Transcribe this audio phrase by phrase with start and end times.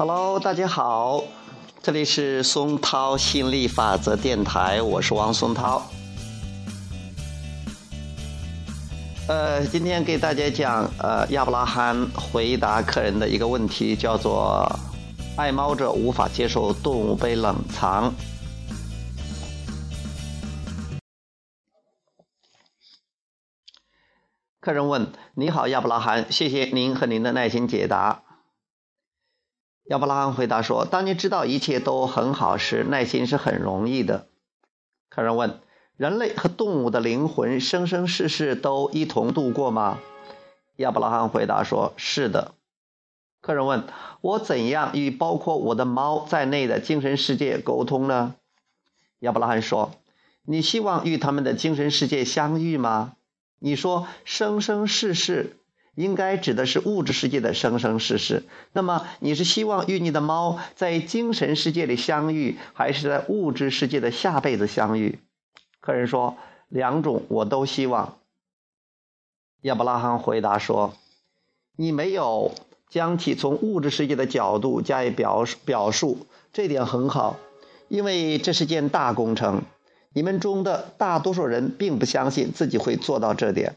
[0.00, 1.22] Hello，大家好，
[1.82, 5.82] 这里是松涛心理法则电台，我是王松涛。
[9.28, 14.66] 呃，今天给大家讲，呃，亚伯拉罕回答客人的一个问题，叫做
[15.36, 18.14] “爱猫者无法接受动物被冷藏”。
[24.60, 28.22] 客人问：“你好，亚伯拉罕，谢谢您和您的耐心解答。”
[29.90, 34.28] 亚伯拉罕回答说：“当你知道一切都很好时，耐心是很容易的。”
[35.10, 35.58] 客人问
[35.98, 39.98] ：“人类和动物的灵魂生生世世都一同度过吗？”
[40.78, 42.54] 亚伯拉罕回答说：“是的。”
[43.42, 43.82] 客人问
[44.22, 48.36] ：“我怎样与包括我的猫在内的精神世界沟通呢？”
[49.18, 49.90] 亚伯拉罕说
[50.46, 53.14] ：“你希望与他们的精神世界相遇吗？”
[53.58, 55.56] 你说生生世世
[55.94, 65.18] 应该指的是物质世界的生生世世，那么你是希望与你的猫在精神世界里相遇，还是在物质世界的下辈子相遇？
[65.80, 66.36] 客人说
[66.68, 68.18] 两种我都希望。
[69.62, 70.94] 亚伯拉罕回答说
[71.76, 72.52] ：“你没有
[72.88, 77.36] 将其从物质世界的角度加以表表述，这点很好，
[77.88, 79.62] 因为这是件大工程。”
[80.12, 83.76] 你们中的大多数人并不相信自己会做到这点。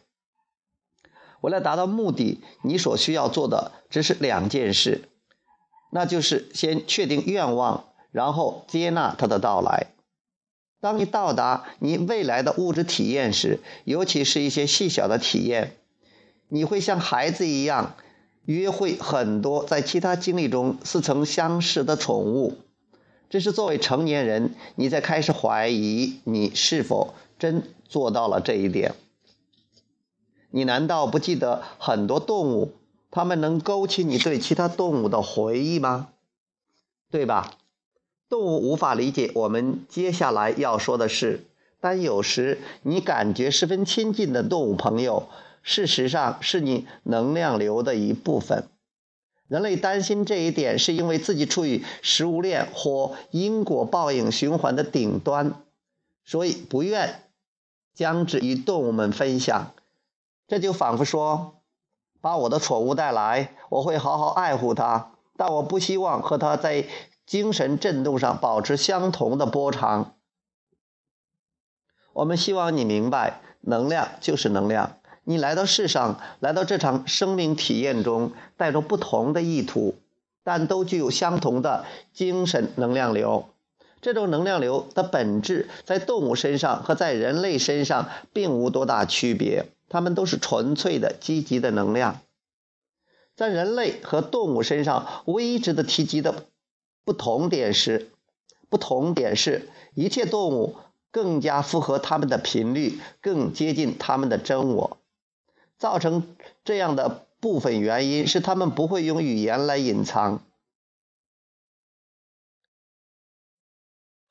[1.44, 5.10] 为了达到目的，你所需要做的只是两件事，
[5.92, 9.88] 那就是先确定愿望，然后接纳它的到来。
[10.80, 15.76] 当你到达你未来的物质体验时，尤其是一些细小的体验，
[16.48, 17.98] 你会像孩子一样
[18.46, 22.58] 约会很多在其他经历中似曾相识的宠物。
[23.30, 28.96] 这是作为成年人，你在开始怀疑你是否真做到了这一点。
[30.56, 32.74] 你难道不记得很多动物，
[33.10, 36.10] 它们能勾起你对其他动物的回忆吗？
[37.10, 37.56] 对吧？
[38.30, 41.46] 动物无法理解我们接下来要说的事，
[41.82, 45.28] 但有时你感觉十分亲近的动物朋友，
[45.64, 48.68] 事实上是你能量流的一部分。
[49.48, 55.56] 人类担心这一点，是因为自己处于食物链或因果报应循环的顶端，
[56.24, 57.24] 所以不愿
[57.96, 59.74] 将之与动物们分享。
[60.54, 61.64] 这就仿佛说
[62.22, 66.86] ：“把我的宠物带来，我会好好爱护它，但我不希望和它在
[67.26, 70.14] 精神振动上保持相同的波长。”
[72.14, 74.98] 我们希望你明白，能量就是能量。
[75.24, 79.96] 你来到世上，来到这场生命体验中，带着不同的意图，
[80.44, 81.84] 但都具有相同的
[82.14, 83.46] 精神能量流。
[84.02, 92.20] 这种能量流的本质在动物身上和在人类身上并无多大区别，它们都是纯粹的积极的能量。
[93.36, 96.48] 在人类和动物身上，唯一值得提及的
[97.06, 98.10] 不同点是，
[98.70, 100.78] 不同点是一切动物
[101.12, 104.98] 更加符合它们的频率，更接近它们的真我。
[105.78, 110.40] 造成这样的部分原因是，他们不会用语言来隐藏；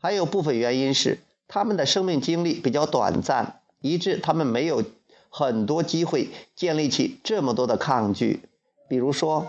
[0.01, 4.83] 还有部分原因是，他们的生命经历比较短暂，以致他们没有
[5.35, 8.43] 很多机会建立起这么多的抗拒。
[8.87, 9.47] 比如说，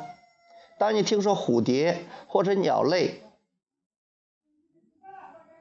[0.80, 3.22] 当你听说蝴蝶或者鸟类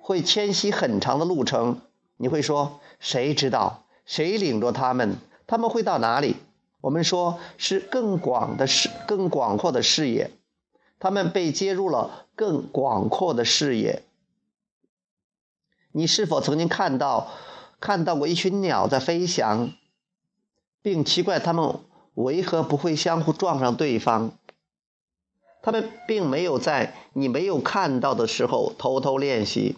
[0.00, 1.80] 会迁徙很长的路程，
[2.16, 3.82] 你会说：“谁知道？
[4.06, 5.16] 谁领着他们？”
[5.48, 6.36] 他们会到哪里？
[6.80, 10.30] 我们说是更广的视、更广阔的视野。
[11.00, 14.04] 他们被接入了更广阔的视野。
[15.90, 17.32] 你是否曾经看到
[17.80, 19.72] 看到过一群鸟在飞翔，
[20.82, 21.76] 并奇怪他们
[22.14, 24.32] 为何不会相互撞上对方？
[25.62, 29.76] 他们并没有在你没有看到的时候偷偷练习。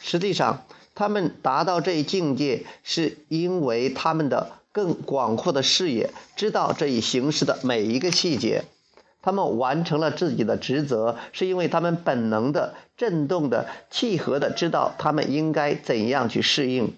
[0.00, 0.64] 实际上，
[0.94, 4.60] 他们达到这一境界，是因为他们的。
[4.72, 8.62] 更广阔的视野，知道这一形式的每一个细节。
[9.20, 16.94] 他们完成了自己的职责，是因为他们本能的、震动的、契合的知道他们应该怎样去适应。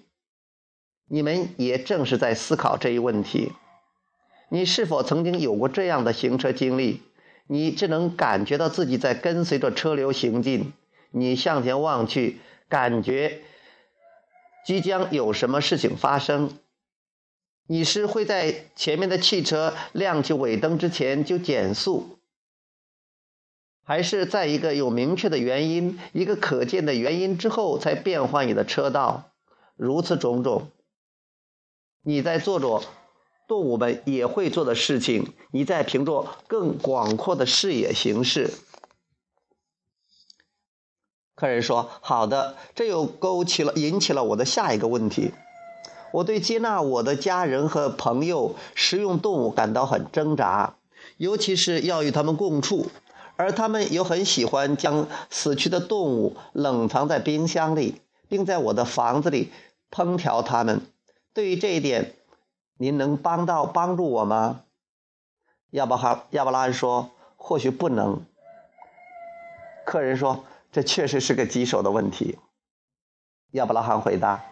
[1.07, 3.51] 你们也正是在思考这一问题。
[4.49, 7.01] 你是否曾经有过这样的行车经历？
[7.47, 10.73] 你只能感觉到自己在跟随着车流行进。
[11.11, 12.39] 你向前望去，
[12.69, 13.41] 感觉
[14.65, 16.57] 即将有什么事情发生。
[17.67, 22.17] 你是会在前面的汽车亮起尾灯之前就减速，
[23.83, 29.31] 还是在一个有明确的原因、一个可见的原因之后才变换你的车道？
[29.75, 30.67] 如此种种，
[32.03, 32.83] 你在做着
[33.47, 38.53] 动物们也会做的事情，你在凭着更广阔的视野行事。
[41.35, 45.31] 客人说：“好的。”这又勾起了引起了我的下一个问题。
[46.13, 50.75] 我对接纳我的家人和朋友食用动物感到很挣扎，
[51.17, 52.87] 尤其是要与他们共处，
[53.35, 59.51] 而他们又很喜欢将死去的动物冷藏在冰箱里，并在我的房子里
[59.89, 60.81] 烹调它们。
[61.33, 62.13] 对于这一点，
[62.77, 64.63] 您能帮到帮助我吗？
[65.71, 68.25] 亚伯哈亚伯拉罕说：“或许不能。”
[69.85, 72.37] 客人说：“这确实是个棘手的问题。”
[73.53, 74.45] 亚伯拉罕回答。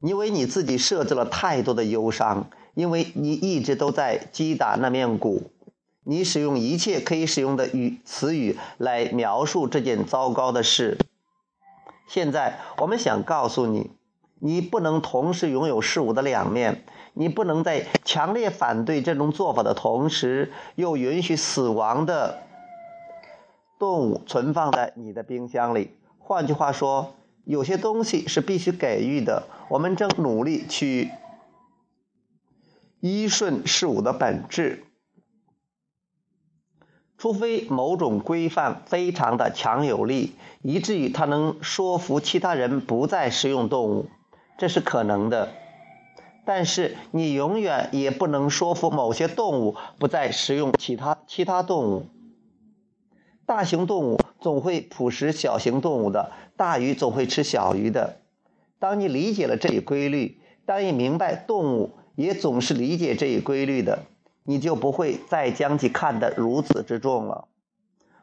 [0.00, 5.50] 你为你自己设置了太多的忧伤，因为你一直都在击打那面鼓。
[6.04, 10.98] 你使用一切可以使用的语词语来描述这件糟糕的事。
[12.08, 13.90] 现在，我们想告诉你，
[14.40, 16.84] 你不能同时拥有事物的两面。
[17.14, 22.42] 你不能在强烈反对这种做法的同时，又允许死亡的
[23.78, 25.92] 动物存放在你的冰箱里。
[26.18, 27.14] 换句话说。
[27.46, 31.10] 有些东西是必须给予的，我们正努力去
[33.00, 34.84] 依顺事物的本质，
[37.18, 44.06] 除非某种规范非常的强有力，以至于它能说服其他人不再食用动物，
[44.60, 45.48] 这是可能的。
[46.44, 52.06] 但是你永远也不能说服某些动物不再食用其他其他动物。
[53.46, 56.32] 大型动物总会捕食小型动物的。
[56.58, 58.18] 大鱼总会吃小鱼的。
[58.78, 64.00] 当你理解了这一规律，当你明白动物也总是理解这一规律的，
[64.44, 67.48] 你就不会再将其看得如此之重了。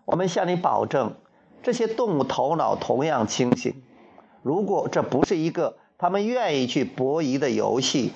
[0.05, 1.15] 我们向你保证，
[1.63, 3.81] 这些动物头脑同样清醒。
[4.43, 8.11] 如果这不是一个他们愿意去博弈的游戏，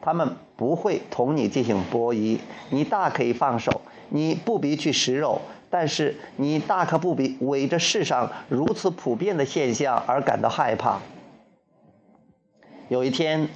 [0.00, 2.38] 他们不会同你进行博弈。
[2.70, 5.40] 你大可以放手，你不必去食肉。
[5.72, 11.00] 但是你大可不必为这世上如此普遍的现象而感到害怕。
[12.88, 13.48] 有一天，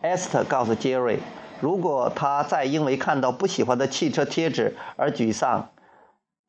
[0.00, 1.18] 艾斯特告诉杰瑞，
[1.60, 5.70] 如果他再因为看到不喜欢的汽车贴纸而沮丧，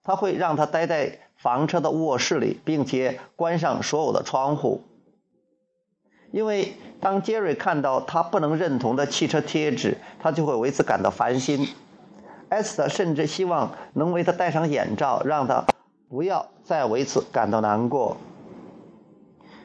[0.03, 4.83] 他会让他待在房车的卧室里，并且关上所有的窗户。
[6.31, 11.67] 因为当杰瑞看到他不能认同的汽车贴纸，他就会为此感到烦心。
[12.49, 15.65] 艾斯特甚至希望能为他戴上眼罩，让他
[16.09, 18.17] 不要再为此感到难过。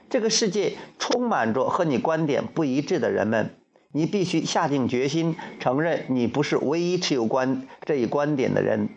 [0.09, 3.51] 这个世界充满着和你观点不一致的人们，
[3.93, 8.89] 你必须下定决心承认你不是唯一持有观这一观点的人。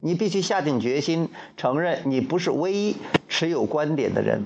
[0.00, 2.96] 你必须下定决心承认你不是唯一
[3.28, 4.42] 持有观点的人。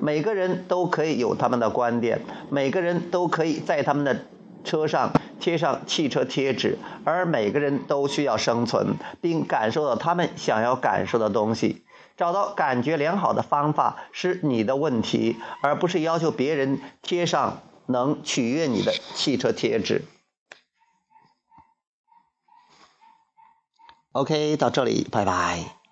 [0.00, 2.20] 每个人都可以有他们的观点，
[2.50, 4.24] 每个人都可以在他们的。
[4.66, 11.84] 车上贴上汽车贴纸，而每个人都需要生存，并感受到他们想要感受的东西。
[12.16, 20.06] 找到感觉良好的方法是你的问题，而不是要求别人贴上能取悦你的汽车贴纸。
[24.12, 25.83] OK，到这里，拜拜。